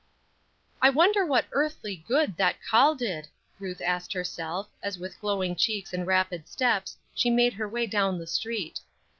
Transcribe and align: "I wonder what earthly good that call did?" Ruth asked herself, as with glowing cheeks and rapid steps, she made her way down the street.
"I 0.81 0.89
wonder 0.89 1.23
what 1.23 1.45
earthly 1.51 1.95
good 2.07 2.35
that 2.37 2.59
call 2.63 2.95
did?" 2.95 3.27
Ruth 3.59 3.81
asked 3.81 4.13
herself, 4.13 4.67
as 4.81 4.97
with 4.97 5.19
glowing 5.19 5.55
cheeks 5.55 5.93
and 5.93 6.07
rapid 6.07 6.47
steps, 6.47 6.97
she 7.13 7.29
made 7.29 7.53
her 7.53 7.69
way 7.69 7.85
down 7.85 8.17
the 8.17 8.25
street. 8.25 8.79